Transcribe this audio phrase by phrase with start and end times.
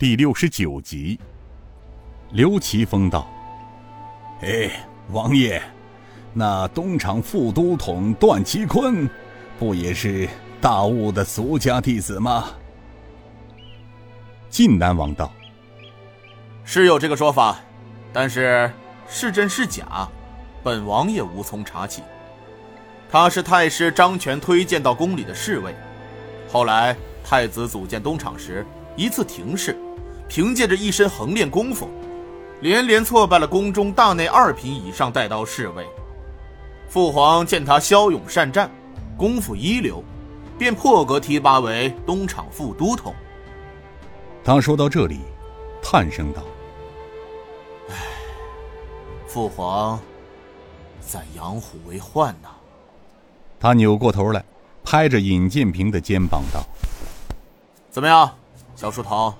[0.00, 1.20] 第六十九集。
[2.30, 3.30] 刘奇峰道
[4.40, 4.70] ：“哎，
[5.10, 5.62] 王爷，
[6.32, 9.06] 那东厂副都统段其坤，
[9.58, 10.26] 不也是
[10.58, 12.46] 大悟的俗家弟子吗？”
[14.48, 15.30] 晋南王道
[16.64, 17.60] ：“是有这个说法，
[18.10, 18.72] 但是
[19.06, 20.08] 是真是假，
[20.62, 22.02] 本王也无从查起。
[23.10, 25.74] 他是太师张权推荐到宫里的侍卫，
[26.50, 28.64] 后来太子组建东厂时，
[28.96, 29.76] 一次庭试，
[30.30, 31.90] 凭借着一身横练功夫。”
[32.62, 35.86] 连连挫败了宫中大内二品以上带刀侍卫，
[36.90, 38.70] 父皇见他骁勇善战，
[39.16, 40.04] 功夫一流，
[40.58, 43.14] 便破格提拔为东厂副都统。
[44.44, 45.20] 他说到这里，
[45.82, 46.42] 叹声道
[47.88, 47.94] ：“唉，
[49.26, 49.98] 父皇
[51.00, 52.50] 在养虎为患呐。”
[53.58, 54.44] 他扭过头来，
[54.84, 56.62] 拍着尹建平的肩膀道
[57.90, 58.30] ：“怎么样，
[58.76, 59.32] 小书童？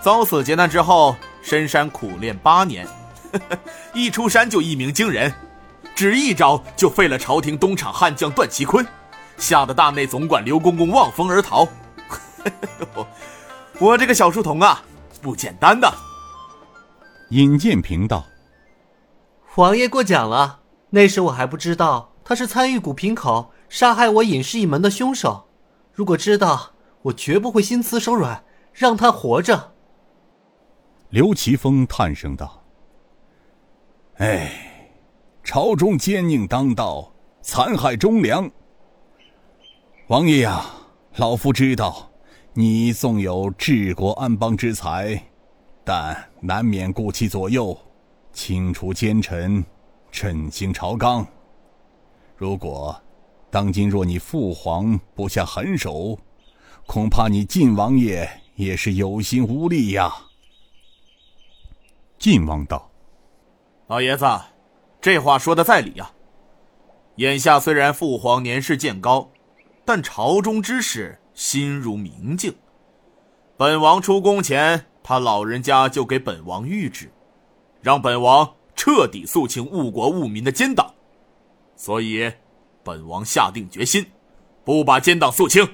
[0.00, 2.84] 遭此劫难之后。”深山苦练八年
[3.32, 3.58] 呵呵，
[3.94, 5.32] 一出山就一鸣惊人，
[5.94, 8.84] 只一招就废了朝廷东厂悍将段祺坤，
[9.36, 11.64] 吓得大内总管刘公公望风而逃。
[12.08, 12.50] 呵
[12.96, 13.06] 呵
[13.78, 14.82] 我这个小书童啊，
[15.22, 15.88] 不简单的。
[17.30, 18.24] 尹建平道
[19.54, 25.46] ：“王爷过奖了，那时我还不知道他是参与古平口杀害我尹氏一门的凶手。
[25.92, 26.72] 如果知道，
[27.02, 29.74] 我绝不会心慈手软，让他活着。”
[31.16, 32.62] 刘奇峰叹声道
[34.20, 34.52] ：“哎，
[35.42, 38.50] 朝中奸佞当道，残害忠良。
[40.08, 40.62] 王爷呀，
[41.16, 42.10] 老夫知道，
[42.52, 45.18] 你纵有治国安邦之才，
[45.82, 47.74] 但难免顾其左右，
[48.34, 49.64] 清除奸臣，
[50.12, 51.26] 振兴朝纲。
[52.36, 52.94] 如果
[53.50, 56.18] 当今若你父皇不下狠手，
[56.86, 60.14] 恐怕你晋王爷也是有心无力呀。”
[62.28, 62.90] 晋王道
[63.86, 64.26] ：“老爷子，
[65.00, 66.10] 这话说的在理呀。
[67.18, 69.30] 眼下虽然父皇年事渐高，
[69.84, 72.52] 但朝中之事心如明镜。
[73.56, 77.12] 本王出宫前，他老人家就给本王谕旨，
[77.80, 80.92] 让本王彻底肃清误国误民的奸党。
[81.76, 82.28] 所以，
[82.82, 84.04] 本王下定决心，
[84.64, 85.64] 不把奸党肃清，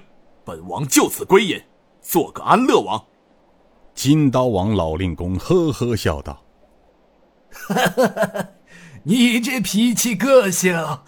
[0.45, 1.59] 本王就此归隐，
[2.03, 3.03] 做个安乐王。”
[3.95, 6.42] 金刀王老令公呵呵笑道
[7.73, 7.87] ：“哈
[8.27, 8.49] 哈
[9.05, 10.99] 你这脾气个性，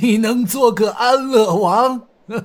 [0.00, 2.06] 你能做个安乐王？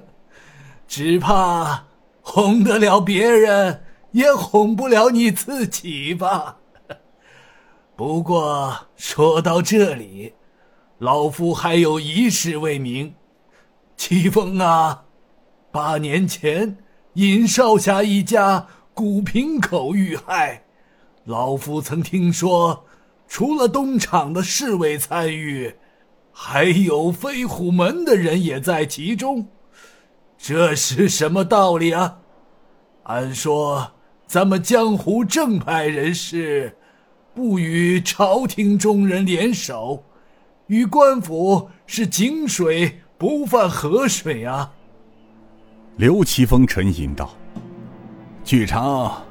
[0.88, 1.86] 只怕
[2.22, 6.58] 哄得了别人，也哄不了你自己吧。
[7.96, 10.34] 不过说到这里，
[10.98, 13.14] 老夫还有一事未明。
[13.96, 15.04] 齐风啊，
[15.72, 16.78] 八年前
[17.14, 18.68] 尹少侠一家。”
[19.00, 20.64] 古平口遇害，
[21.24, 22.86] 老夫曾听说，
[23.30, 25.76] 除了东厂的侍卫参与，
[26.32, 29.48] 还有飞虎门的人也在其中。
[30.36, 32.18] 这是什么道理啊？
[33.04, 33.92] 按说
[34.26, 36.76] 咱们江湖正派人士，
[37.36, 40.04] 不与朝廷中人联手，
[40.66, 44.72] 与官府是井水不犯河水啊。
[45.98, 47.30] 刘奇峰沉吟道。
[48.44, 49.22] 据查，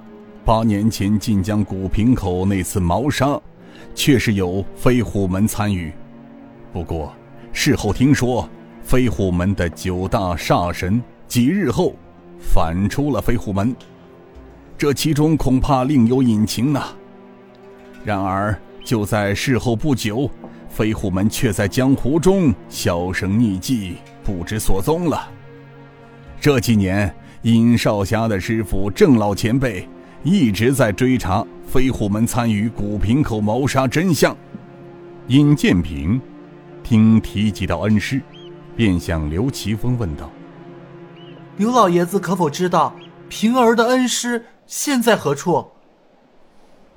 [0.45, 3.41] 八年前晋江古平口那次谋杀，
[3.99, 5.93] 确实有飞虎门参与。
[6.73, 7.13] 不过，
[7.53, 8.49] 事后听说，
[8.81, 11.97] 飞虎门的九大煞神几日后
[12.39, 13.75] 反出了飞虎门，
[14.79, 16.81] 这其中恐怕另有隐情呢。
[18.05, 20.31] 然而，就在事后不久，
[20.69, 25.29] 飞虎门却在江湖中销声匿迹，不知所踪了。
[26.41, 27.13] 这几年。
[27.43, 29.89] 尹少侠的师傅郑老前辈
[30.23, 34.37] 一直在追查飞虎门参与古平口谋杀真相。
[35.29, 36.21] 尹建平
[36.83, 38.21] 听提及到恩师，
[38.77, 40.31] 便向刘奇峰问道
[41.56, 42.95] ：“刘老爷子可否知道
[43.29, 45.67] 平儿的恩师现在何处？”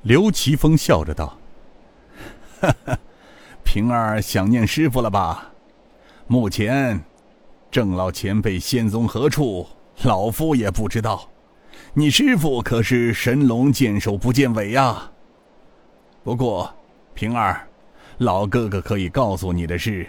[0.03, 1.37] 刘奇峰笑着道
[2.61, 2.97] ：“哈哈，
[3.63, 5.51] 平儿想念师傅了吧？
[6.27, 7.03] 目前，
[7.69, 9.67] 郑老前辈仙踪何处？”
[10.03, 11.29] 老夫也不知道，
[11.93, 15.11] 你师傅可是神龙见首不见尾呀。
[16.23, 16.73] 不过，
[17.13, 17.67] 平儿，
[18.19, 20.07] 老哥哥可以告诉你的是，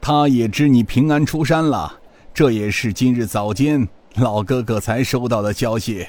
[0.00, 2.00] 他也知你平安出山了。
[2.32, 6.06] 这也是今日早间老哥哥才收到的消息。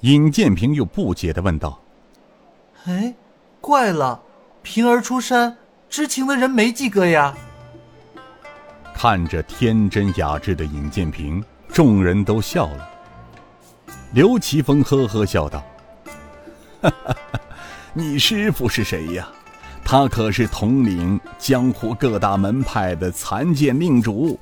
[0.00, 1.80] 尹建平又不解的问道
[2.84, 3.14] ：“哎，
[3.62, 4.20] 怪了，
[4.62, 5.56] 平儿出山，
[5.88, 7.34] 知情的人没几个呀。”
[8.92, 11.42] 看着天真雅致的尹建平，
[11.72, 12.88] 众人都笑了。
[14.12, 15.64] 刘奇峰呵呵笑道
[16.82, 17.40] ：“哈哈哈，
[17.94, 19.26] 你师傅是谁呀？
[19.84, 24.38] 他可是统领江湖各大门派的残剑令主。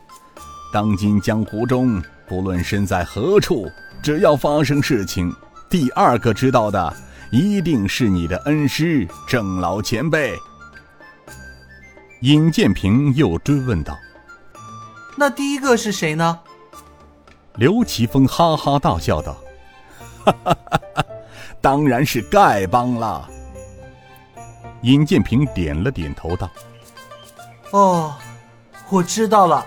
[0.73, 3.71] 当今江湖中，不论身在何处，
[4.03, 5.33] 只要发生事情，
[5.69, 6.95] 第二个知道的
[7.31, 10.37] 一定是你的恩师郑老前辈。”
[12.23, 13.97] 尹建平又追问道
[15.17, 16.41] ：“那第一个是谁呢？”
[17.61, 19.37] 刘奇峰哈哈大笑道。
[20.25, 20.81] 哈哈哈！
[20.95, 21.07] 哈
[21.61, 23.29] 当然是丐帮了。
[24.81, 26.51] 尹建平点了点头，道
[27.73, 28.17] ：“哦，
[28.89, 29.67] 我知道了。”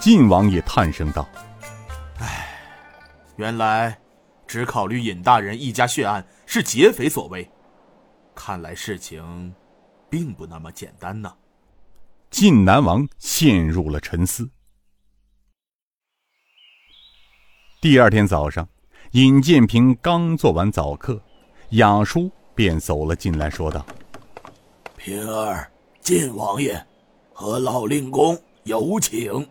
[0.00, 1.24] 晋王爷叹声道
[2.18, 2.48] ：“唉，
[3.36, 3.96] 原来
[4.44, 7.48] 只考虑尹大人一家血案是劫匪所为，
[8.34, 9.54] 看来事情
[10.10, 11.32] 并不那么简单呢。”
[12.28, 14.50] 晋南王陷入了沉思。
[17.88, 18.68] 第二天早上。
[19.12, 21.22] 尹建平刚做完早课，
[21.70, 23.86] 雅叔便走了进来，说道
[24.98, 26.84] ：“平儿，晋王爷
[27.32, 29.46] 和老令公有请。”